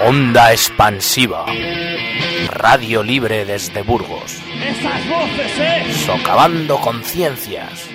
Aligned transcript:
Onda 0.00 0.50
expansiva. 0.52 1.46
Radio 2.48 3.02
libre 3.02 3.44
desde 3.44 3.82
Burgos. 3.82 4.42
Esas 4.60 5.08
voces, 5.08 5.58
¿eh? 5.60 5.92
Socavando 5.92 6.78
conciencias. 6.80 7.88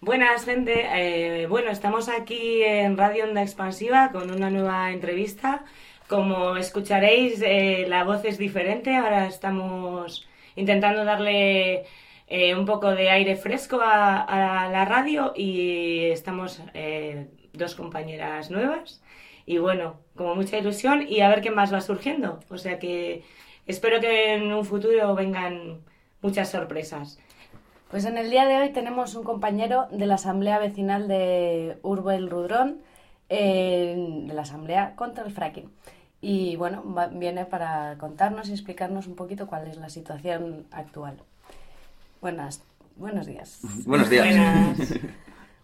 Buenas, 0.00 0.44
gente. 0.44 0.88
Eh, 0.92 1.46
bueno, 1.46 1.70
estamos 1.70 2.08
aquí 2.08 2.62
en 2.64 2.96
Radio 2.96 3.24
Onda 3.24 3.42
Expansiva 3.42 4.10
con 4.10 4.30
una 4.30 4.50
nueva 4.50 4.90
entrevista. 4.90 5.64
Como 6.08 6.56
escucharéis, 6.56 7.40
eh, 7.42 7.84
la 7.86 8.02
voz 8.02 8.24
es 8.24 8.38
diferente. 8.38 8.96
Ahora 8.96 9.26
estamos 9.26 10.26
intentando 10.56 11.04
darle 11.04 11.84
eh, 12.30 12.54
un 12.54 12.64
poco 12.64 12.92
de 12.92 13.10
aire 13.10 13.36
fresco 13.36 13.80
a, 13.82 14.68
la 14.72 14.84
radio 14.84 15.32
y 15.36 16.04
estamos 16.06 16.62
eh, 16.74 17.28
dos 17.52 17.74
compañeras 17.74 18.50
nuevas. 18.50 19.02
Y 19.46 19.58
bueno, 19.58 19.96
como 20.16 20.36
mucha 20.36 20.56
ilusión 20.58 21.06
y 21.08 21.20
a 21.20 21.28
ver 21.28 21.40
qué 21.42 21.50
más 21.50 21.72
va 21.74 21.80
surgiendo. 21.80 22.40
O 22.48 22.56
sea 22.58 22.78
que 22.78 23.24
espero 23.66 24.00
que 24.00 24.34
en 24.34 24.52
un 24.52 24.64
futuro 24.64 25.14
vengan 25.14 25.80
muchas 26.22 26.50
sorpresas. 26.50 27.18
Pues 27.90 28.04
en 28.04 28.16
el 28.16 28.30
día 28.30 28.46
de 28.46 28.58
hoy 28.58 28.70
tenemos 28.70 29.16
un 29.16 29.24
compañero 29.24 29.88
de 29.90 30.06
la 30.06 30.14
Asamblea 30.14 30.60
Vecinal 30.60 31.08
de 31.08 31.78
Urbo 31.82 32.12
el 32.12 32.30
Rudrón, 32.30 32.82
de 33.28 34.30
la 34.32 34.42
Asamblea 34.42 34.94
contra 34.96 35.24
el 35.24 35.32
Fracking. 35.32 35.70
Y 36.20 36.56
bueno, 36.56 36.84
va- 36.94 37.08
viene 37.08 37.44
para 37.46 37.96
contarnos 37.98 38.48
y 38.48 38.52
explicarnos 38.52 39.06
un 39.08 39.16
poquito 39.16 39.46
cuál 39.48 39.66
es 39.66 39.76
la 39.78 39.88
situación 39.88 40.66
actual. 40.70 41.22
Buenas, 42.20 42.62
buenos 42.96 43.26
días. 43.26 43.60
Buenos 43.86 44.10
días. 44.10 44.26
Buenas. 44.26 44.94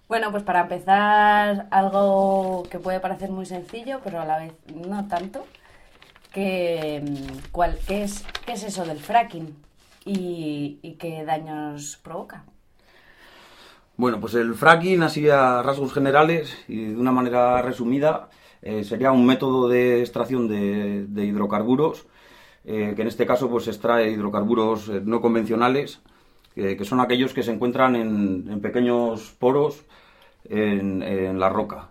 Bueno, 0.09 0.31
pues 0.31 0.43
para 0.45 0.61
empezar, 0.61 1.67
algo 1.71 2.63
que 2.71 2.79
puede 2.79 3.01
parecer 3.01 3.31
muy 3.31 3.45
sencillo, 3.45 4.01
pero 4.05 4.21
a 4.21 4.25
la 4.25 4.39
vez 4.39 4.53
no 4.75 5.07
tanto. 5.09 5.45
Que, 6.33 7.03
mm, 7.05 7.51
¿cuál, 7.51 7.77
qué, 7.87 8.05
es, 8.05 8.25
¿Qué 8.47 8.53
es 8.53 8.63
eso 8.63 8.85
del 8.85 8.99
fracking? 8.99 9.57
¿Y, 10.05 10.79
y 10.81 10.93
qué 10.93 11.25
daños 11.25 11.99
provoca? 12.03 12.45
Bueno, 13.97 14.21
pues 14.21 14.35
el 14.35 14.55
fracking, 14.55 15.03
así 15.03 15.29
a 15.29 15.63
rasgos 15.63 15.93
generales 15.93 16.57
y 16.69 16.85
de 16.85 16.97
una 16.97 17.13
manera 17.13 17.61
resumida, 17.63 18.29
eh, 18.63 18.85
sería 18.85 19.11
un 19.11 19.27
método 19.27 19.69
de 19.69 20.01
extracción 20.01 20.49
de, 20.49 21.07
de 21.07 21.25
hidrocarburos, 21.25 22.07
eh, 22.65 22.93
que 22.95 23.03
en 23.03 23.09
este 23.09 23.27
caso 23.27 23.51
pues 23.51 23.69
extrae 23.69 24.11
hidrocarburos 24.11 24.89
eh, 24.89 25.01
no 25.05 25.21
convencionales, 25.21 26.01
que 26.57 26.85
son 26.87 27.01
aquellos 27.01 27.35
que 27.35 27.43
se 27.43 27.53
encuentran 27.53 27.95
en, 27.97 28.47
en 28.49 28.61
pequeños 28.61 29.37
poros 29.39 29.85
en, 30.49 31.39
la 31.39 31.49
roca. 31.49 31.91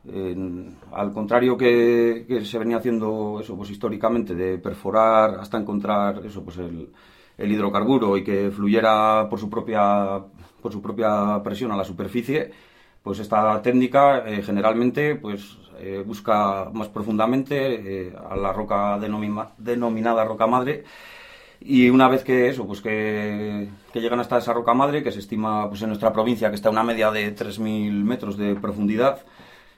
Al 0.93 1.11
contrario 1.11 1.57
que, 1.57 2.41
se 2.43 2.57
venía 2.57 2.77
haciendo 2.77 3.39
eso 3.41 3.55
pues 3.55 3.69
históricamente, 3.69 4.35
de 4.35 4.57
perforar 4.57 5.39
hasta 5.39 5.57
encontrar 5.57 6.25
eso 6.25 6.43
pues 6.43 6.57
el, 6.57 6.89
hidrocarburo 7.37 8.17
y 8.17 8.23
que 8.23 8.49
fluyera 8.51 9.27
por 9.29 9.39
su 9.39 9.49
propia 9.49 10.21
por 10.61 10.71
su 10.71 10.81
propia 10.81 11.41
presión 11.43 11.71
a 11.71 11.77
la 11.77 11.83
superficie, 11.83 12.51
pues 13.03 13.19
esta 13.19 13.61
técnica 13.61 14.23
eh, 14.25 14.41
generalmente 14.41 15.15
pues 15.15 15.57
eh, 15.77 16.03
busca 16.03 16.71
más 16.73 16.87
profundamente 16.87 18.07
eh, 18.07 18.15
a 18.29 18.35
la 18.35 18.51
roca 18.51 18.97
denomina- 18.97 19.51
denominada 19.59 20.25
roca 20.25 20.47
madre 20.47 20.85
y 21.65 21.89
una 21.89 22.07
vez 22.07 22.23
que 22.23 22.47
eso, 22.49 22.67
pues 22.67 22.79
que, 22.81 23.69
que 23.91 23.99
llegan 23.99 24.19
hasta 24.19 24.37
esa 24.37 24.53
roca 24.53 24.73
madre, 24.75 25.01
que 25.03 25.11
se 25.11 25.19
estima 25.19 25.67
pues 25.67 25.81
en 25.81 25.89
nuestra 25.89 26.13
provincia 26.13 26.49
que 26.49 26.55
está 26.55 26.69
a 26.69 26.71
una 26.71 26.83
media 26.83 27.09
de 27.11 27.35
3.000 27.35 27.91
metros 28.03 28.37
de 28.37 28.53
profundidad, 28.55 29.25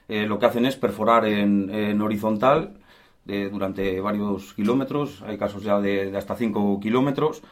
eh, 0.08 0.26
lo 0.26 0.38
que 0.38 0.46
hacen 0.46 0.66
es 0.66 0.76
perforar 0.76 1.24
en, 1.26 1.70
en 1.70 2.00
horizontal 2.02 2.74
eh, 3.26 3.48
durante 3.50 4.00
varios 4.00 4.52
kilómetros, 4.54 5.22
hay 5.22 5.38
casos 5.38 5.62
ya 5.62 5.80
de, 5.80 6.10
de 6.10 6.18
hasta 6.18 6.36
5 6.36 6.78
kilómetros, 6.80 7.42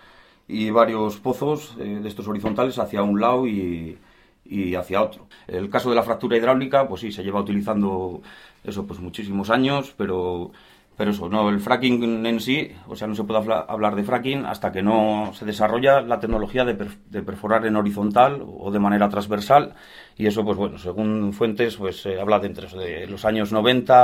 y 0.49 0.71
varios 0.71 1.17
pozos 1.19 1.75
eh, 1.79 2.01
de 2.03 2.09
estos 2.09 2.29
horizontales 2.29 2.79
hacia 2.79 3.03
un 3.03 3.21
lado 3.21 3.47
y, 3.47 3.99
y 4.45 4.75
hacia 4.75 5.03
otro. 5.03 5.29
El 5.47 5.71
caso 5.71 5.91
de 5.91 5.97
la 5.97 6.03
fractura 6.03 6.37
hidráulica, 6.37 6.87
pues 6.89 7.01
sí, 7.01 7.11
se 7.13 7.25
lleva 7.25 7.41
utilizando 7.41 8.23
eso 8.65 8.87
pues 8.87 9.01
muchísimos 9.01 9.51
años, 9.51 9.95
pero, 9.97 10.53
pero 10.97 11.11
eso, 11.11 11.29
no, 11.29 11.49
el 11.51 11.61
fracking 11.61 12.25
en 12.25 12.41
sí, 12.41 12.73
o 12.89 12.97
sea, 12.97 13.07
no 13.07 13.15
se 13.15 13.25
puede 13.25 13.41
habla- 13.41 13.67
hablar 13.69 13.95
de 13.95 14.03
fracking 14.03 14.47
hasta 14.47 14.73
que 14.73 14.83
no 14.83 15.31
se 15.35 15.45
desarrolla 15.45 16.01
la 16.01 16.19
tecnología 16.21 16.65
de, 16.65 16.75
per- 16.75 16.97
de 17.11 17.23
perforar 17.23 17.67
en 17.67 17.77
horizontal 17.77 18.43
o 18.47 18.71
de 18.71 18.79
manera 18.79 19.09
transversal, 19.09 19.75
y 20.17 20.27
eso, 20.27 20.45
pues 20.45 20.57
bueno, 20.57 20.79
según 20.79 21.33
fuentes, 21.33 21.77
pues 21.77 22.01
se 22.01 22.21
habla 22.21 22.39
de 22.39 22.47
entre 22.47 22.67
eso, 22.67 22.79
de 22.79 23.07
los 23.07 23.25
años 23.25 23.53
90 23.53 23.95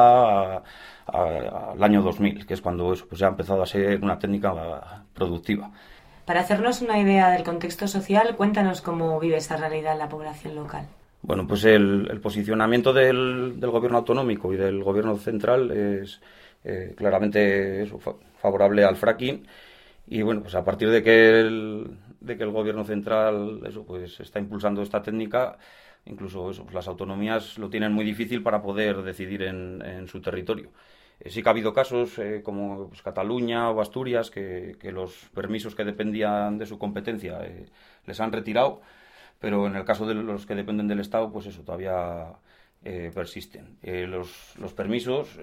a- 0.56 0.62
a- 1.06 1.72
al 1.72 1.82
año 1.82 2.02
2000, 2.02 2.46
que 2.46 2.54
es 2.54 2.60
cuando 2.60 2.92
eso, 2.92 3.06
pues 3.08 3.20
ya 3.20 3.26
ha 3.26 3.30
empezado 3.30 3.62
a 3.62 3.66
ser 3.66 4.02
una 4.02 4.18
técnica 4.18 5.04
productiva. 5.14 5.70
Para 6.26 6.40
hacernos 6.40 6.82
una 6.82 6.98
idea 7.00 7.30
del 7.30 7.42
contexto 7.42 7.88
social, 7.88 8.36
cuéntanos 8.36 8.80
cómo 8.80 9.18
vive 9.18 9.36
esta 9.36 9.56
realidad 9.56 9.98
la 9.98 10.08
población 10.08 10.54
local. 10.54 10.86
Bueno, 11.22 11.46
pues 11.46 11.64
el, 11.64 12.08
el 12.10 12.20
posicionamiento 12.20 12.92
del, 12.92 13.54
del 13.58 13.70
gobierno 13.70 13.98
autonómico 13.98 14.52
y 14.52 14.56
del 14.56 14.82
gobierno 14.82 15.16
central 15.16 15.70
es 15.70 16.20
eh, 16.64 16.94
claramente 16.96 17.86
favorable 18.36 18.84
al 18.84 18.96
fracking 18.96 19.46
y 20.06 20.22
bueno, 20.22 20.42
pues 20.42 20.54
a 20.54 20.64
partir 20.64 20.90
de 20.90 21.02
que 21.02 21.40
el, 21.40 21.98
de 22.20 22.36
que 22.36 22.42
el 22.44 22.50
gobierno 22.50 22.84
central 22.84 23.60
eso 23.66 23.84
pues 23.84 24.20
está 24.20 24.38
impulsando 24.38 24.82
esta 24.82 25.02
técnica, 25.02 25.58
incluso 26.04 26.44
pues 26.62 26.74
las 26.74 26.88
autonomías 26.88 27.58
lo 27.58 27.70
tienen 27.70 27.92
muy 27.92 28.04
difícil 28.04 28.42
para 28.42 28.62
poder 28.62 29.02
decidir 29.02 29.42
en, 29.42 29.82
en 29.82 30.08
su 30.08 30.20
territorio. 30.20 30.70
Eh, 31.20 31.30
sí 31.30 31.42
que 31.42 31.48
ha 31.48 31.52
habido 31.52 31.72
casos 31.72 32.18
eh, 32.18 32.42
como 32.44 32.88
pues, 32.88 33.02
Cataluña 33.02 33.70
o 33.70 33.80
Asturias 33.80 34.30
que, 34.30 34.76
que 34.80 34.92
los 34.92 35.30
permisos 35.34 35.74
que 35.74 35.84
dependían 35.84 36.58
de 36.58 36.66
su 36.66 36.78
competencia 36.78 37.40
les 38.06 38.20
han 38.20 38.32
retirado 38.32 38.82
pero 39.40 39.66
en 39.66 39.74
el 39.76 39.84
caso 39.84 40.06
de 40.06 40.14
los 40.14 40.46
que 40.46 40.54
dependen 40.54 40.86
del 40.86 41.00
Estado, 41.00 41.32
pues 41.32 41.46
eso 41.46 41.62
todavía 41.62 42.32
persisten. 43.12 43.76
Los, 43.82 44.56
los 44.56 44.72
permisos, 44.72 45.36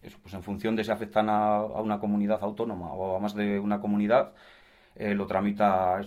pues 0.00 0.34
en 0.34 0.42
función 0.42 0.76
de 0.76 0.84
si 0.84 0.90
afectan 0.90 1.28
a, 1.28 1.62
una 1.62 1.98
comunidad 1.98 2.42
autónoma 2.42 2.92
o 2.92 3.16
a 3.16 3.20
más 3.20 3.34
de 3.34 3.58
una 3.58 3.80
comunidad, 3.80 4.32
eh, 4.94 5.14
lo 5.14 5.26
tramita 5.26 6.00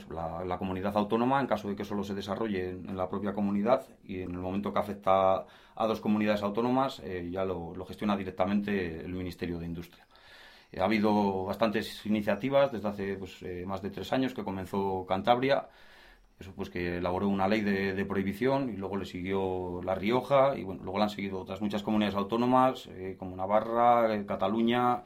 la, 0.45 0.57
comunidad 0.57 0.95
autónoma 0.97 1.39
en 1.39 1.47
caso 1.47 1.69
de 1.69 1.75
que 1.75 1.85
solo 1.85 2.03
se 2.03 2.13
desarrolle 2.13 2.71
en, 2.71 2.97
la 2.97 3.07
propia 3.09 3.33
comunidad 3.33 3.85
y 4.03 4.21
en 4.21 4.31
el 4.31 4.39
momento 4.39 4.73
que 4.73 4.79
afecta 4.79 5.45
a 5.75 5.87
dos 5.87 6.01
comunidades 6.01 6.43
autónomas 6.43 6.99
eh, 7.03 7.29
ya 7.31 7.45
lo, 7.45 7.73
gestiona 7.85 8.17
directamente 8.17 8.99
el 8.99 9.13
Ministerio 9.13 9.59
de 9.59 9.65
Industria. 9.65 10.05
Eh, 10.71 10.81
ha 10.81 10.85
habido 10.85 11.45
bastantes 11.45 12.05
iniciativas 12.05 12.71
desde 12.71 12.87
hace 12.89 13.15
pues, 13.15 13.43
más 13.65 13.81
de 13.81 13.91
tres 13.91 14.11
años 14.13 14.33
que 14.33 14.43
comenzó 14.43 15.05
Cantabria, 15.07 15.67
eso 16.41 16.51
pues 16.55 16.69
que 16.69 16.97
elaboró 16.97 17.27
una 17.29 17.47
ley 17.47 17.61
de, 17.61 18.05
prohibición 18.05 18.69
y 18.69 18.77
luego 18.77 18.97
le 18.97 19.05
siguió 19.05 19.81
La 19.83 19.95
Rioja 19.95 20.57
y 20.57 20.63
bueno, 20.63 20.81
luego 20.83 20.97
le 20.97 21.05
han 21.05 21.09
seguido 21.09 21.39
otras 21.39 21.61
muchas 21.61 21.83
comunidades 21.83 22.15
autónomas 22.15 22.87
eh, 22.91 23.15
como 23.17 23.35
Navarra, 23.35 24.13
eh, 24.13 24.25
Cataluña 24.25 25.03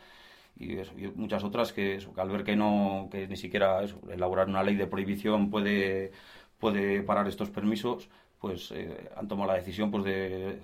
y, 0.57 0.77
muchas 1.15 1.43
otras 1.43 1.73
que, 1.73 1.99
al 2.17 2.29
ver 2.29 2.43
que 2.43 2.55
no 2.55 3.09
que 3.11 3.27
ni 3.27 3.37
siquiera 3.37 3.81
elaborar 4.09 4.47
una 4.49 4.63
ley 4.63 4.75
de 4.75 4.87
prohibición 4.87 5.49
puede 5.49 6.11
puede 6.59 7.03
parar 7.03 7.27
estos 7.27 7.49
permisos, 7.49 8.09
pues 8.39 8.71
eh, 8.71 9.09
han 9.15 9.27
tomado 9.27 9.51
la 9.51 9.57
decisión 9.57 9.91
pues 9.91 10.03
de 10.05 10.59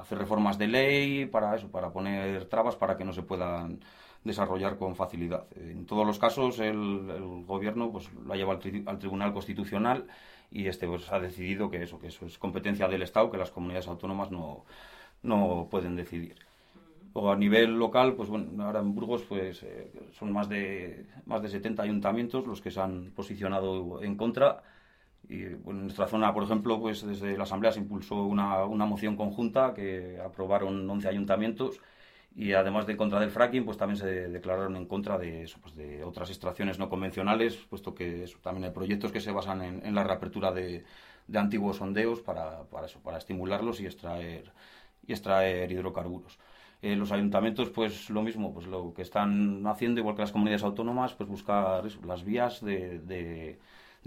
hacer 0.00 0.18
reformas 0.18 0.58
de 0.58 0.68
ley 0.68 1.26
para 1.26 1.54
eso, 1.54 1.68
para 1.70 1.92
poner 1.92 2.46
trabas 2.46 2.76
para 2.76 2.96
que 2.96 3.04
no 3.04 3.12
se 3.12 3.22
puedan 3.22 3.80
desarrollar 4.24 4.78
con 4.78 4.94
facilidad. 4.94 5.46
En 5.56 5.86
todos 5.86 6.06
los 6.06 6.18
casos 6.18 6.58
el, 6.60 7.44
gobierno 7.46 7.90
pues 7.90 8.12
lo 8.12 8.32
ha 8.32 8.36
llevado 8.36 8.58
al, 8.58 8.62
tri- 8.62 8.84
al 8.86 8.98
Tribunal 8.98 9.32
Constitucional 9.32 10.06
y 10.50 10.66
este 10.66 10.86
pues 10.86 11.10
ha 11.12 11.18
decidido 11.18 11.70
que 11.70 11.82
eso 11.82 11.98
que 11.98 12.08
eso 12.08 12.26
es 12.26 12.38
competencia 12.38 12.88
del 12.88 13.02
Estado, 13.02 13.30
que 13.30 13.38
las 13.38 13.50
comunidades 13.50 13.88
autónomas 13.88 14.30
no 14.30 14.64
no 15.22 15.68
pueden 15.70 15.96
decidir. 15.96 16.36
O 17.14 17.30
a 17.30 17.36
nivel 17.36 17.78
local, 17.78 18.14
pues 18.14 18.28
bueno, 18.30 18.64
ahora 18.64 18.80
en 18.80 18.94
Burgos 18.94 19.22
pues 19.28 19.62
eh, 19.62 19.90
son 20.12 20.32
más 20.32 20.48
de 20.48 21.06
más 21.26 21.42
de 21.42 21.48
70 21.48 21.82
ayuntamientos 21.82 22.46
los 22.46 22.60
que 22.60 22.70
se 22.70 22.80
han 22.80 23.12
posicionado 23.14 24.02
en 24.02 24.16
contra 24.16 24.62
y 25.32 25.44
en 25.44 25.82
nuestra 25.82 26.06
zona, 26.06 26.32
por 26.34 26.44
ejemplo, 26.44 26.80
pues 26.80 27.06
desde 27.06 27.36
la 27.36 27.44
Asamblea 27.44 27.72
se 27.72 27.80
impulsó 27.80 28.24
una, 28.24 28.64
una 28.64 28.86
moción 28.86 29.16
conjunta 29.16 29.72
que 29.74 30.20
aprobaron 30.24 30.88
11 30.88 31.08
ayuntamientos 31.08 31.80
y 32.34 32.52
además 32.52 32.86
de 32.86 32.96
contra 32.96 33.20
del 33.20 33.30
fracking, 33.30 33.64
pues 33.64 33.76
también 33.76 33.98
se 33.98 34.06
declararon 34.28 34.76
en 34.76 34.86
contra 34.86 35.18
de, 35.18 35.42
eso, 35.44 35.58
pues 35.60 35.74
de 35.74 36.04
otras 36.04 36.30
extracciones 36.30 36.78
no 36.78 36.88
convencionales, 36.88 37.56
puesto 37.56 37.94
que 37.94 38.24
eso, 38.24 38.38
también 38.42 38.64
hay 38.64 38.70
proyectos 38.70 39.12
que 39.12 39.20
se 39.20 39.32
basan 39.32 39.62
en, 39.62 39.86
en 39.86 39.94
la 39.94 40.04
reapertura 40.04 40.52
de, 40.52 40.84
de 41.26 41.38
antiguos 41.38 41.76
sondeos 41.76 42.20
para, 42.20 42.64
para, 42.64 42.86
eso, 42.86 43.00
para 43.00 43.18
estimularlos 43.18 43.80
y 43.80 43.86
extraer, 43.86 44.52
y 45.06 45.12
extraer 45.12 45.70
hidrocarburos. 45.72 46.38
Eh, 46.82 46.96
los 46.96 47.12
ayuntamientos, 47.12 47.70
pues 47.70 48.10
lo 48.10 48.22
mismo, 48.22 48.52
pues 48.52 48.66
lo 48.66 48.92
que 48.92 49.02
están 49.02 49.64
haciendo, 49.66 50.00
igual 50.00 50.16
que 50.16 50.22
las 50.22 50.32
comunidades 50.32 50.64
autónomas, 50.64 51.14
pues 51.14 51.28
buscar 51.28 51.86
eso, 51.86 52.00
las 52.04 52.24
vías 52.24 52.60
de, 52.64 52.98
de, 53.00 53.58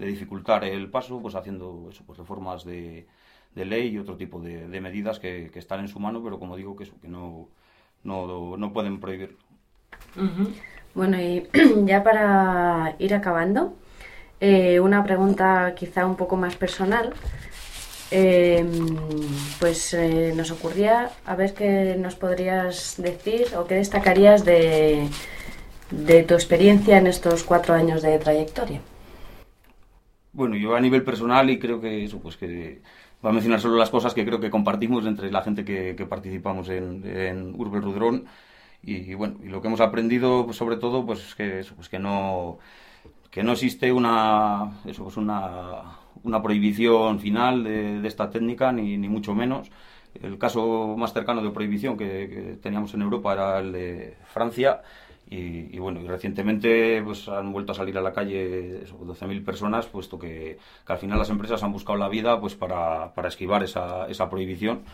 dificultar 0.04 0.64
el 0.64 0.90
paso, 0.90 1.20
pues 1.22 1.34
haciendo 1.34 1.88
eso, 1.90 2.04
pues 2.04 2.18
reformas 2.18 2.64
de, 2.64 3.06
de 3.54 3.64
ley 3.64 3.88
y 3.88 3.98
otro 3.98 4.16
tipo 4.16 4.40
de, 4.40 4.68
de 4.68 4.80
medidas 4.80 5.18
que, 5.18 5.50
que, 5.52 5.58
están 5.58 5.80
en 5.80 5.88
su 5.88 5.98
mano, 5.98 6.22
pero 6.22 6.38
como 6.38 6.56
digo, 6.56 6.76
que, 6.76 6.84
eso, 6.84 6.94
que 7.00 7.08
no, 7.08 7.48
no, 8.04 8.56
no 8.56 8.72
pueden 8.72 9.00
prohibirlo. 9.00 9.38
Bueno, 10.94 11.20
y 11.20 11.46
ya 11.84 12.02
para 12.04 12.94
ir 12.98 13.14
acabando, 13.14 13.74
eh, 14.40 14.80
una 14.80 15.02
pregunta 15.04 15.74
quizá 15.74 16.06
un 16.06 16.16
poco 16.16 16.36
más 16.36 16.56
personal. 16.56 17.12
Eh, 18.12 18.64
pues 19.58 19.92
eh, 19.92 20.32
nos 20.36 20.52
ocurría 20.52 21.10
a 21.24 21.34
ver 21.34 21.54
qué 21.54 21.96
nos 21.98 22.14
podrías 22.14 22.94
decir 22.98 23.48
o 23.56 23.66
qué 23.66 23.74
destacarías 23.74 24.44
de, 24.44 25.08
de 25.90 26.22
tu 26.22 26.34
experiencia 26.34 26.98
en 26.98 27.08
estos 27.08 27.42
cuatro 27.42 27.74
años 27.74 28.02
de 28.02 28.16
trayectoria. 28.20 28.80
Bueno, 30.36 30.54
yo 30.56 30.76
a 30.76 30.80
nivel 30.80 31.02
personal 31.02 31.48
y 31.48 31.58
creo 31.58 31.80
que 31.80 32.04
eso, 32.04 32.20
pues 32.20 32.36
que 32.36 32.82
va 33.24 33.30
a 33.30 33.32
mencionar 33.32 33.58
solo 33.58 33.76
las 33.76 33.88
cosas 33.88 34.12
que 34.12 34.24
creo 34.26 34.38
que 34.38 34.50
compartimos 34.50 35.06
entre 35.06 35.30
la 35.32 35.40
gente 35.42 35.64
que, 35.64 35.96
que 35.96 36.04
participamos 36.04 36.68
en, 36.68 37.02
en 37.06 37.54
Urbe 37.58 37.80
Rudrón. 37.80 38.26
Y, 38.82 39.14
bueno, 39.14 39.38
y 39.42 39.48
lo 39.48 39.62
que 39.62 39.68
hemos 39.68 39.80
aprendido 39.80 40.44
pues, 40.44 40.58
sobre 40.58 40.76
todo 40.76 41.06
pues 41.06 41.20
es 41.26 41.34
que, 41.34 41.60
eso, 41.60 41.74
pues 41.74 41.88
que 41.88 41.98
no 41.98 42.58
que 43.30 43.42
no 43.42 43.52
existe 43.52 43.92
una 43.92 44.72
eso 44.86 45.04
pues 45.04 45.16
una, 45.16 45.98
una 46.24 46.42
prohibición 46.42 47.20
final 47.20 47.64
de, 47.64 48.00
de 48.00 48.08
esta 48.08 48.30
técnica 48.30 48.72
ni, 48.72 48.98
ni, 48.98 49.08
mucho 49.08 49.34
menos. 49.34 49.70
El 50.22 50.38
caso 50.38 50.96
más 50.98 51.12
cercano 51.12 51.42
de 51.42 51.50
prohibición 51.50 51.96
que, 51.96 52.06
que 52.28 52.58
teníamos 52.62 52.94
en 52.94 53.02
Europa 53.02 53.32
era 53.34 53.58
el 53.60 53.72
de 53.72 54.16
Francia 54.26 54.82
y, 55.28 55.78
bueno, 55.80 56.00
y 56.00 56.06
recientemente 56.06 57.02
pues 57.02 57.28
han 57.28 57.52
vuelto 57.52 57.72
a 57.72 57.74
salir 57.74 57.98
a 57.98 58.00
la 58.00 58.12
calle 58.12 58.84
12.000 58.84 59.44
personas, 59.44 59.86
puesto 59.86 60.18
que, 60.18 60.58
al 60.86 60.98
final 60.98 61.18
las 61.18 61.30
empresas 61.30 61.62
han 61.64 61.72
buscado 61.72 61.98
la 61.98 62.08
vida 62.08 62.40
pues 62.40 62.54
para, 62.54 63.12
para 63.12 63.28
esquivar 63.28 63.64
esa, 63.64 64.06
esa 64.08 64.30
prohibición. 64.30 64.84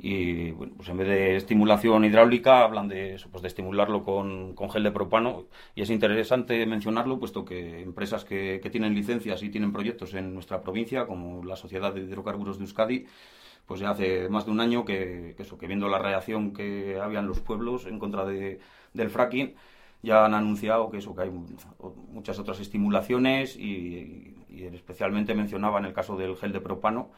Y 0.00 0.52
bueno, 0.52 0.74
pues 0.76 0.88
en 0.90 0.98
vez 0.98 1.08
de 1.08 1.36
estimulación 1.36 2.04
hidráulica 2.04 2.62
hablan 2.62 2.86
de 2.86 3.16
pues 3.32 3.42
de 3.42 3.48
estimularlo 3.48 4.04
con, 4.04 4.54
con, 4.54 4.70
gel 4.70 4.84
de 4.84 4.92
propano. 4.92 5.46
Y 5.74 5.82
es 5.82 5.90
interesante 5.90 6.64
mencionarlo 6.66 7.18
puesto 7.18 7.44
que 7.44 7.80
empresas 7.80 8.24
que, 8.24 8.60
que, 8.62 8.70
tienen 8.70 8.94
licencias 8.94 9.42
y 9.42 9.48
tienen 9.48 9.72
proyectos 9.72 10.14
en 10.14 10.34
nuestra 10.34 10.60
provincia 10.60 11.06
como 11.06 11.44
la 11.44 11.56
Sociedad 11.56 11.92
de 11.94 12.02
Hidrocarburos 12.02 12.58
de 12.58 12.64
Euskadi 12.64 13.06
pues 13.66 13.80
ya 13.80 13.90
hace 13.90 14.28
más 14.30 14.46
de 14.46 14.52
un 14.52 14.60
año 14.60 14.84
que, 14.84 15.34
que 15.36 15.42
eso, 15.42 15.58
que 15.58 15.66
viendo 15.66 15.88
la 15.88 15.98
reacción 15.98 16.54
que 16.54 16.98
había 16.98 17.18
en 17.18 17.26
los 17.26 17.40
pueblos 17.40 17.84
en 17.84 17.98
contra 17.98 18.24
de, 18.24 18.60
del 18.94 19.10
fracking 19.10 19.54
ya 20.02 20.24
han 20.24 20.34
anunciado 20.34 20.90
que 20.90 20.98
eso 20.98 21.14
que 21.14 21.22
hay 21.22 21.30
muchas 22.10 22.38
otras 22.38 22.60
estimulaciones 22.60 23.56
y, 23.56 24.34
y, 24.48 24.64
especialmente 24.72 25.34
mencionaban 25.34 25.84
el 25.84 25.92
caso 25.92 26.16
del 26.16 26.36
gel 26.36 26.52
de 26.52 26.60
propano 26.60 27.10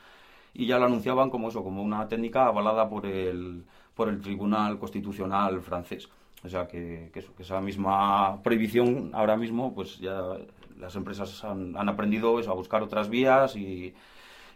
y 0.54 0.66
ya 0.66 0.78
lo 0.78 0.86
anunciaban 0.86 1.30
como 1.30 1.48
eso 1.48 1.62
como 1.62 1.82
una 1.82 2.08
técnica 2.08 2.46
avalada 2.46 2.88
por 2.88 3.06
el 3.06 3.64
por 3.94 4.08
el 4.08 4.20
Tribunal 4.20 4.78
Constitucional 4.78 5.60
francés. 5.60 6.08
O 6.42 6.48
sea 6.48 6.66
que, 6.66 7.10
que, 7.12 7.22
esa 7.38 7.60
misma 7.60 8.42
prohibición 8.42 9.10
ahora 9.12 9.36
mismo 9.36 9.74
pues 9.74 9.98
ya 9.98 10.38
las 10.78 10.96
empresas 10.96 11.44
han, 11.44 11.76
han 11.76 11.88
aprendido 11.88 12.40
eso 12.40 12.50
a 12.50 12.54
buscar 12.54 12.82
otras 12.82 13.10
vías 13.10 13.56
y 13.56 13.94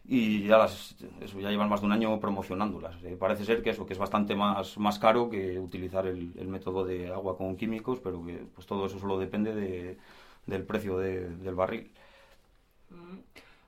y 0.07 0.47
ya 0.47 0.59
las 0.59 0.97
eso 1.21 1.41
ya 1.41 1.51
llevan 1.51 1.69
más 1.69 1.81
de 1.81 1.87
un 1.87 1.93
año 1.93 2.21
promocionándolas. 2.21 3.03
Eh, 3.05 3.17
parece 3.19 3.45
ser 3.45 3.63
que 3.63 3.71
eso 3.71 3.87
que 3.87 3.95
es 3.95 3.99
bastante 3.99 4.35
más, 4.35 4.77
más 4.79 4.99
caro 4.99 5.31
que 5.31 5.59
utilizar 5.59 6.07
el, 6.07 6.33
método 6.47 6.85
de 6.85 7.09
agua 7.09 7.37
con 7.37 7.57
químicos, 7.57 8.01
pero 8.01 8.25
que 8.25 8.45
pues 8.55 8.67
todo 8.67 8.87
eso 8.87 8.99
solo 8.99 9.19
depende 9.19 9.55
de, 9.55 9.99
del 10.47 10.65
precio 10.65 10.99
de, 10.99 11.29
del 11.29 11.55
barril. 11.55 11.91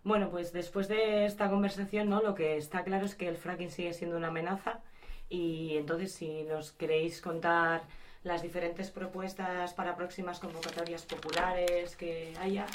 Bueno, 0.05 0.31
pues 0.31 0.53
después 0.53 0.89
de 0.89 1.27
esta 1.27 1.51
conversación, 1.51 2.09
¿no? 2.09 2.23
Lo 2.23 2.35
que 2.35 2.57
está 2.57 2.85
claro 2.85 3.07
es 3.07 3.15
que 3.15 3.29
el 3.29 3.37
fracking 3.37 3.71
sigue 3.71 3.93
siendo 3.93 4.17
una 4.17 4.29
amenaza 4.29 4.81
y 5.29 5.77
entonces 5.77 6.13
si 6.13 6.45
nos 6.45 6.73
queréis 6.73 7.21
contar 7.21 7.83
las 8.23 8.43
diferentes 8.43 8.91
propuestas 8.91 9.73
para 9.75 9.97
próximas 9.97 10.39
convocatorias 10.39 11.05
populares 11.07 11.97
que 11.97 12.35
haya 12.41 12.67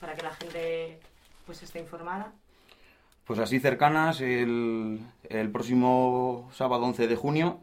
para 0.00 0.14
que 0.14 0.22
la 0.22 0.32
gente 0.32 0.98
pues 1.46 1.62
esté 1.62 1.80
informada. 1.80 2.32
Pues 3.30 3.38
así 3.38 3.60
cercanas, 3.60 4.20
el, 4.22 4.98
el 5.28 5.52
próximo 5.52 6.48
sábado 6.52 6.82
11 6.86 7.06
de 7.06 7.14
junio 7.14 7.60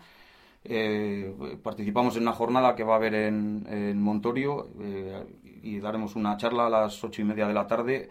eh, 0.64 1.36
participamos 1.62 2.16
en 2.16 2.22
una 2.22 2.31
jornada 2.31 2.74
que 2.74 2.86
va 2.86 2.94
a 2.94 2.96
haber 2.96 3.14
en, 3.14 3.68
en 3.69 4.02
Montorio 4.02 4.69
eh, 4.80 5.25
y 5.64 5.80
daremos 5.80 6.16
una 6.16 6.38
charla 6.38 6.68
a 6.68 6.69
las 6.69 7.04
ocho 7.04 7.22
y 7.22 7.25
media 7.25 7.50
de 7.50 7.54
la 7.54 7.68
tarde 7.68 8.10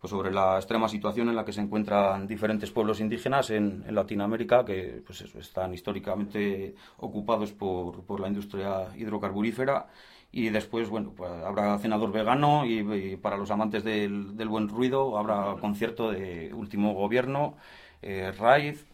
pues 0.00 0.10
sobre 0.10 0.32
la 0.32 0.56
extrema 0.56 0.88
situación 0.88 1.28
en 1.28 1.36
la 1.36 1.44
que 1.44 1.52
se 1.52 1.60
encuentran 1.60 2.26
diferentes 2.26 2.72
pueblos 2.72 2.98
indígenas 2.98 3.50
en, 3.50 3.84
en 3.86 3.94
Latinoamérica 3.94 4.64
que 4.64 5.00
pues 5.06 5.20
están 5.20 5.74
históricamente 5.74 6.74
ocupados 6.96 7.52
por, 7.52 8.02
por 8.02 8.18
la 8.18 8.26
industria 8.26 8.88
hidrocarburífera 8.96 9.86
y 10.32 10.50
después, 10.50 10.88
bueno, 10.88 11.12
pues 11.16 11.30
habrá 11.30 11.78
cenador 11.78 12.12
vegano 12.12 12.66
y, 12.66 13.16
para 13.16 13.36
los 13.36 13.50
amantes 13.50 13.84
del, 13.84 14.34
buen 14.48 14.68
ruido 14.68 15.18
habrá 15.18 15.56
concierto 15.60 16.10
de 16.10 16.52
Último 16.54 16.94
Gobierno, 16.94 17.56
eh, 18.02 18.32
Raiz, 18.32 18.86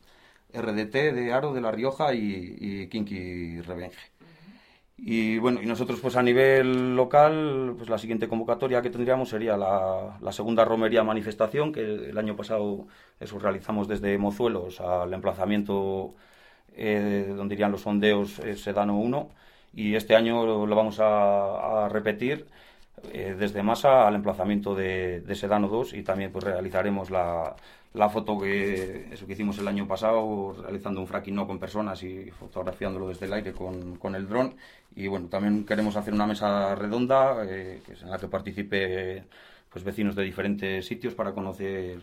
RDT 0.55 0.93
de 1.15 1.33
Aro 1.33 1.53
de 1.55 1.61
La 1.61 1.73
Rioja 1.73 2.15
y, 2.15 2.57
y 2.61 2.89
Kinky 2.89 3.61
Revenge. 3.63 4.13
Y 5.05 5.39
bueno, 5.39 5.61
y 5.61 5.67
nosotros 5.67 5.99
pues 6.01 6.15
a 6.17 6.23
nivel 6.23 6.95
local, 6.95 7.75
pues 7.77 7.91
la 7.91 7.99
siguiente 7.99 8.29
convocatoria 8.29 8.83
que 8.83 8.91
tendríamos 8.91 9.31
sería 9.31 9.57
la, 9.57 10.17
la 10.21 10.33
segunda 10.33 10.65
romería 10.65 11.03
manifestación, 11.03 11.73
que 11.73 11.81
el 11.81 12.17
año 12.19 12.37
pasado 12.37 12.87
eso 13.19 13.39
realizamos 13.41 13.89
desde 13.89 14.17
Mozuelos 14.17 14.81
al 14.81 15.13
emplazamiento 15.13 16.15
eh, 16.75 17.33
donde 17.37 17.55
irían 17.55 17.73
los 17.73 17.83
sondeos 17.83 18.39
eh, 18.41 18.55
Sedano 18.57 18.97
1 18.99 19.31
y 19.75 19.95
este 19.95 20.15
año 20.17 20.67
lo 20.67 20.77
vamos 20.77 20.99
a, 21.01 21.89
repetir 21.91 22.47
eh, 23.13 23.35
desde 23.39 23.63
Masa 23.63 24.07
al 24.07 24.15
emplazamiento 24.15 24.75
de, 24.75 25.23
Sedano 25.35 25.69
2 25.69 25.95
y 25.95 26.03
también 26.03 26.31
pues 26.31 26.45
realizaremos 26.45 27.11
la, 27.11 27.57
la 27.95 28.09
foto 28.09 28.39
que, 28.39 29.09
eso 29.13 29.27
que 29.27 29.33
hicimos 29.33 29.59
el 29.59 29.69
año 29.69 29.87
pasado 29.89 30.55
realizando 30.63 31.01
un 31.01 31.07
fracking 31.07 31.35
no 31.35 31.47
con 31.47 31.59
personas 31.59 32.03
y 32.03 32.31
fotografiándolo 32.31 33.09
desde 33.09 33.27
el 33.27 33.33
aire 33.33 33.53
con, 33.53 33.97
con 33.97 34.15
el 34.15 34.29
dron. 34.29 34.55
Y 34.95 35.07
bueno 35.09 35.29
también 35.29 35.65
queremos 35.65 35.97
hacer 35.97 36.15
una 36.15 36.27
mesa 36.27 36.75
redonda 36.75 37.45
eh, 37.47 37.81
en 38.03 38.11
la 38.11 38.19
que 38.19 38.29
participe 38.29 39.25
pues 39.71 39.85
vecinos 39.85 40.15
de 40.15 40.23
diferentes 40.23 40.87
sitios 40.87 41.15
para 41.15 41.33
conocer 41.33 42.01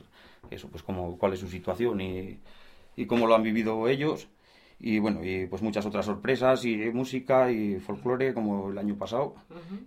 eso 0.49 0.69
pues 0.69 0.83
cómo, 0.83 1.17
cuál 1.17 1.33
es 1.33 1.39
su 1.39 1.47
situación 1.49 2.01
y, 2.01 2.39
y 2.95 3.05
cómo 3.05 3.27
lo 3.27 3.35
han 3.35 3.43
vivido 3.43 3.87
ellos 3.87 4.27
y 4.79 4.99
bueno, 4.99 5.23
y 5.23 5.45
pues 5.47 5.61
muchas 5.61 5.85
otras 5.85 6.05
sorpresas 6.05 6.63
y 6.65 6.75
música 6.91 7.51
y 7.51 7.79
folclore 7.79 8.33
como 8.33 8.69
el 8.69 8.77
año 8.77 8.95
pasado. 8.95 9.35
Uh 9.49 9.53
-huh. 9.53 9.85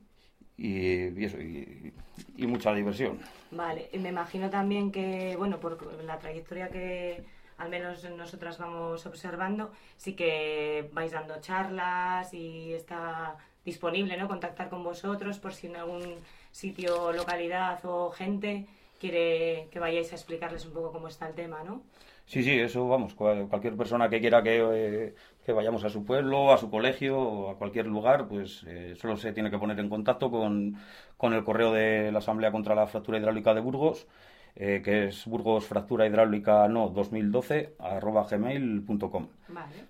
y, 0.59 1.21
y, 1.21 1.25
eso, 1.25 1.41
y, 1.41 1.93
y, 2.37 2.47
mucha 2.47 2.73
diversión. 2.75 3.19
Vale, 3.51 3.89
y 3.93 3.99
me 3.99 4.11
imagino 4.11 4.51
también 4.51 4.93
que, 4.93 5.35
bueno, 5.37 5.59
por 5.59 6.03
la 6.05 6.19
trayectoria 6.19 6.69
que 6.69 7.25
al 7.59 7.69
menos 7.71 8.05
nosotras 8.11 8.59
vamos 8.59 9.07
observando, 9.07 9.71
sí 9.97 10.15
que 10.15 10.91
vais 10.93 11.13
dando 11.13 11.41
charlas 11.41 12.35
y 12.35 12.73
está 12.75 13.37
disponible, 13.65 14.17
¿no? 14.17 14.29
Contactar 14.29 14.69
con 14.69 14.83
vosotros 14.83 15.39
por 15.39 15.55
si 15.55 15.69
en 15.69 15.77
algún 15.77 16.17
sitio, 16.51 17.13
localidad 17.13 17.79
o 17.85 18.11
gente 18.11 18.67
quiere 19.01 19.69
que 19.71 19.79
vayáis 19.79 20.13
a 20.13 20.17
explicarles 20.17 20.67
un 20.67 20.73
poco 20.73 20.93
cómo 20.93 21.09
está 21.09 21.29
el 21.29 21.35
tema, 21.35 21.63
¿no? 21.63 21.83
Sí, 22.27 22.43
sí, 22.43 22.59
eso 22.59 22.89
vamos, 22.89 23.15
cualquier 23.15 23.77
persona 23.77 24.09
que 24.09 24.21
quiera 24.21 24.43
que, 24.43 24.59
eh, 24.73 25.15
que 25.45 25.53
vayamos 25.53 25.85
a 25.85 25.91
su 25.91 26.05
pueblo, 26.05 26.53
a 26.53 26.59
su 26.59 26.71
colegio 26.71 27.19
o 27.19 27.51
a 27.51 27.59
cualquier 27.59 27.87
lugar, 27.87 28.27
pues 28.29 28.65
eh, 28.67 28.95
solo 28.97 29.17
se 29.17 29.33
tiene 29.33 29.51
que 29.51 29.59
poner 29.59 29.79
en 29.81 29.89
contacto 29.89 30.31
con, 30.31 30.77
con, 31.17 31.35
el 31.35 31.45
correo 31.45 31.73
de 31.73 32.11
la 32.13 32.19
Asamblea 32.19 32.53
contra 32.53 32.75
la 32.75 32.87
Fractura 32.87 33.19
Hidráulica 33.19 33.53
de 33.55 33.61
Burgos, 33.61 34.07
eh, 34.55 34.81
que 34.85 35.09
es 35.09 35.27
Burgos 35.27 35.67
Fractura 35.67 36.07
Hidráulica 36.07 36.69
No 36.69 36.89
2012 36.89 37.75
arroba 37.79 38.27
gmail.com. 38.31 39.29
Vale. 39.49 39.85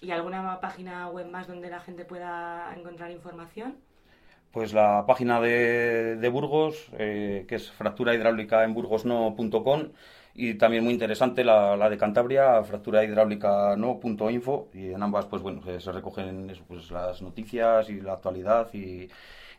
¿Y 0.00 0.10
alguna 0.10 0.60
página 0.60 1.08
web 1.08 1.28
más 1.30 1.46
donde 1.46 1.70
la 1.70 1.80
gente 1.80 2.04
pueda 2.04 2.74
encontrar 2.76 3.10
información? 3.10 3.76
Pues 4.50 4.72
la 4.72 5.04
página 5.06 5.40
de, 5.40 6.16
de 6.16 6.28
Burgos, 6.28 6.88
eh, 6.98 7.44
que 7.48 7.56
es 7.56 7.72
fractura 7.72 8.14
hidráulica 8.14 8.62
en 8.64 8.74
burgosno.com 8.74 9.88
y 10.34 10.54
también 10.54 10.84
muy 10.84 10.92
interesante 10.92 11.44
la, 11.44 11.76
la 11.76 11.88
de 11.88 11.96
Cantabria, 11.98 12.62
fractura 12.64 13.04
hidráulica 13.04 13.76
no.info 13.76 14.68
y 14.74 14.90
en 14.92 15.02
ambas 15.02 15.26
pues 15.26 15.42
bueno, 15.42 15.62
se 15.80 15.92
recogen 15.92 16.50
eso, 16.50 16.64
pues, 16.66 16.90
las 16.90 17.22
noticias 17.22 17.88
y 17.90 18.00
la 18.00 18.14
actualidad 18.14 18.72
y 18.74 19.08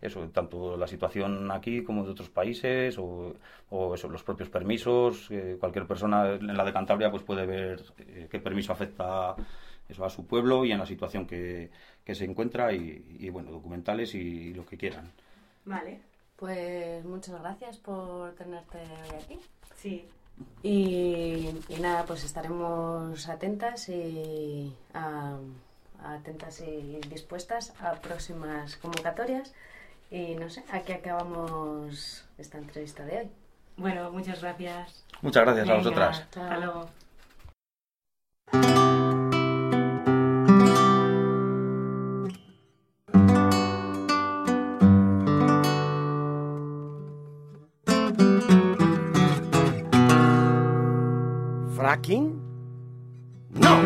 eso, 0.02 0.28
tanto 0.30 0.78
la 0.78 0.88
situación 0.88 1.50
aquí 1.52 1.84
como 1.84 2.04
de 2.06 2.12
otros 2.12 2.30
países 2.30 2.98
o, 3.00 3.36
o 3.70 3.96
eso, 3.96 4.10
los 4.10 4.24
propios 4.24 4.50
permisos, 4.50 5.30
eh, 5.32 5.58
cualquier 5.60 5.88
persona 5.88 6.34
en 6.34 6.56
la 6.58 6.66
de 6.66 6.74
Cantabria 6.74 7.10
pues 7.12 7.24
puede 7.24 7.46
ver 7.46 7.82
eh, 8.00 8.28
qué 8.30 8.40
permiso 8.40 8.74
afecta 8.74 9.36
eso 9.88 10.06
a 10.06 10.10
su 10.10 10.26
pueblo 10.28 10.66
y 10.66 10.72
en 10.72 10.80
la 10.80 10.86
situación 10.86 11.26
que, 11.28 11.72
que 12.04 12.16
se 12.16 12.26
encuentra 12.26 12.74
y, 12.74 13.18
y 13.20 13.30
bueno, 13.30 13.52
documentales 13.52 14.16
y, 14.16 14.20
y 14.20 14.54
lo 14.54 14.66
que 14.66 14.78
quieran. 14.78 15.14
Vale, 15.66 16.02
Pues 16.38 17.04
muchas 17.06 17.40
gracias 17.42 17.78
por 17.78 18.34
tenerte 18.36 18.78
hoy 19.02 19.16
aquí. 19.16 19.40
Sí. 19.76 20.08
Y, 20.64 21.50
y 21.70 21.76
nada, 21.80 22.06
pues 22.06 22.24
estaremos 22.24 23.30
atentas 23.30 23.88
y 23.90 24.74
a- 24.94 25.38
atentas 26.04 26.62
y 26.62 27.00
dispuestas 27.10 27.74
a 27.82 27.94
próximas 27.94 28.76
convocatorias. 28.78 29.54
Y 30.12 30.36
no 30.36 30.50
sé, 30.50 30.64
aquí 30.72 30.92
acabamos 30.94 32.26
esta 32.38 32.58
entrevista 32.58 33.06
de 33.06 33.18
hoy. 33.20 33.30
Bueno, 33.78 34.12
muchas 34.12 34.42
gracias. 34.42 35.04
Muchas 35.22 35.44
gracias 35.46 35.68
a 35.70 35.74
vosotras. 35.76 36.20
Hasta 36.20 36.58
luego. 36.58 36.90
¿Fracking? 51.96 52.42
No. 53.54 53.82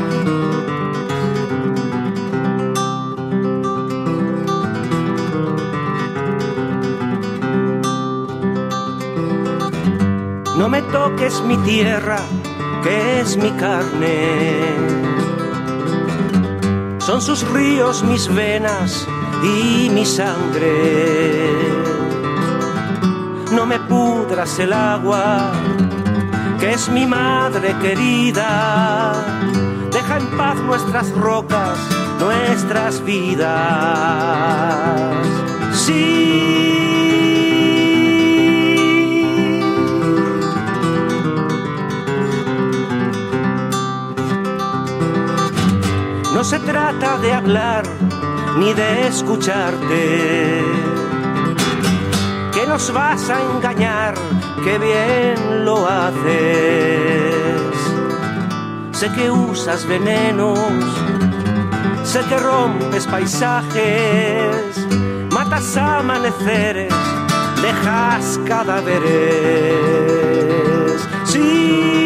No 10.58 10.70
me 10.70 10.82
toques 10.82 11.44
mi 11.44 11.56
tierra, 11.58 12.20
que 12.82 13.22
es 13.22 13.38
mi 13.38 13.52
carne. 13.52 14.18
Son 16.98 17.22
sus 17.22 17.48
ríos 17.52 18.04
mis 18.04 18.28
venas 18.34 19.08
y 19.44 19.92
mi 19.92 20.06
sangre. 20.06 20.74
No 23.52 23.68
me 23.68 23.80
pudras 23.82 24.58
el 24.58 24.74
agua, 24.74 25.52
que 26.60 26.72
es 26.74 26.90
mi 26.90 27.06
madre 27.06 27.76
querida. 27.82 29.14
Deja 29.92 30.18
en 30.18 30.28
paz 30.38 30.58
nuestras 30.58 31.12
rocas, 31.12 31.78
nuestras 32.20 33.04
vidas. 33.04 33.50
Sí. 35.74 36.50
No 46.34 46.44
se 46.44 46.60
trata 46.60 47.18
de 47.18 47.34
hablar 47.34 47.84
ni 48.58 48.74
de 48.74 49.08
escucharte 49.08 50.64
que 52.54 52.68
nos 52.68 52.92
vas 52.94 53.30
a 53.30 53.42
engañar, 53.42 54.14
que 54.64 54.78
bien 54.78 55.66
lo 55.66 55.88
haces. 55.88 57.62
Sé 58.92 59.10
que 59.14 59.32
usas 59.32 59.86
venenos, 59.88 60.60
sé 62.04 62.20
que 62.28 62.38
rompes 62.38 63.08
paisajes, 63.08 64.88
matas 65.32 65.78
amaneceres, 65.78 66.94
dejas 67.62 68.40
cadáveres. 68.46 69.10
Sí. 71.26 72.00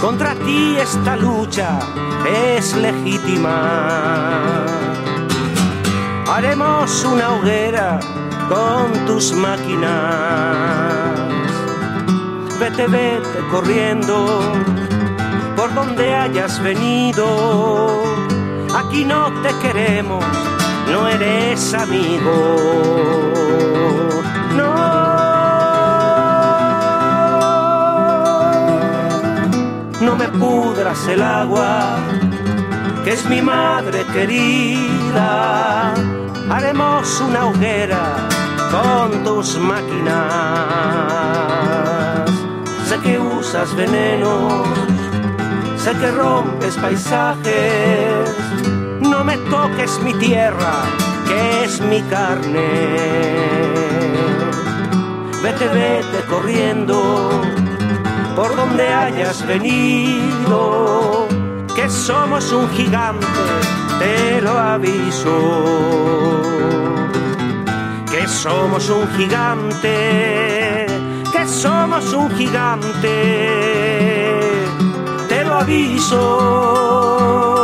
Contra 0.00 0.34
ti 0.34 0.76
esta 0.80 1.16
lucha 1.16 1.78
es 2.26 2.74
legítima. 2.74 4.66
Haremos 6.28 7.04
una 7.04 7.34
hoguera 7.34 8.00
con 8.48 9.06
tus 9.06 9.32
máquinas. 9.32 9.86
Vete, 12.58 12.86
vete 12.86 13.38
corriendo 13.50 14.42
por 15.56 15.72
donde 15.74 16.14
hayas 16.14 16.62
venido. 16.62 18.02
Aquí 18.74 19.04
no 19.04 19.32
te 19.42 19.54
queremos, 19.62 20.24
no 20.90 21.08
eres 21.08 21.74
amigo. 21.74 22.56
No. 24.56 25.05
Pudras 30.38 31.06
el 31.08 31.22
agua, 31.22 31.98
que 33.04 33.12
es 33.12 33.24
mi 33.28 33.42
madre 33.42 34.04
querida. 34.12 35.94
Haremos 36.50 37.20
una 37.20 37.46
hoguera 37.46 38.16
con 38.70 39.24
tus 39.24 39.58
máquinas. 39.58 40.16
Sé 42.88 42.98
que 43.00 43.18
usas 43.18 43.74
venenos, 43.74 44.66
sé 45.76 45.92
que 45.92 46.10
rompes 46.10 46.76
paisajes. 46.76 48.36
No 49.00 49.24
me 49.24 49.36
toques 49.36 50.00
mi 50.02 50.14
tierra, 50.14 50.82
que 51.26 51.64
es 51.64 51.80
mi 51.80 52.00
carne. 52.02 52.66
Vete, 55.42 55.68
vete 55.68 56.24
corriendo 56.28 57.42
por 58.36 58.54
donde 58.54 58.86
hayas 58.86 59.44
venido, 59.46 61.26
que 61.74 61.88
somos 61.88 62.52
un 62.52 62.68
gigante, 62.70 63.26
te 63.98 64.42
lo 64.42 64.50
aviso. 64.50 66.42
Que 68.10 68.28
somos 68.28 68.90
un 68.90 69.08
gigante, 69.16 70.86
que 71.32 71.48
somos 71.48 72.12
un 72.12 72.30
gigante, 72.36 73.08
te 75.28 75.44
lo 75.44 75.54
aviso. 75.54 77.55